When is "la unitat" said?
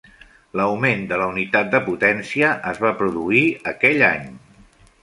1.23-1.69